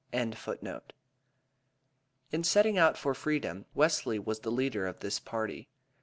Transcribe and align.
]In 0.11 0.31
setting 2.43 2.77
out 2.79 2.97
for 2.97 3.13
freedom, 3.13 3.65
Wesley 3.75 4.17
was 4.17 4.39
the 4.39 4.49
leader 4.51 4.87
of 4.87 4.99
this 5.01 5.19
party. 5.19 5.69